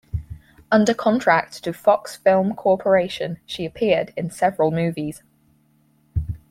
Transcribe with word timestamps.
Under 0.71 0.95
contract 0.95 1.63
to 1.63 1.73
Fox 1.73 2.15
Film 2.15 2.55
Corporation, 2.55 3.37
she 3.45 3.65
appeared 3.65 4.13
in 4.17 4.31
several 4.31 4.71
movies. 4.71 5.21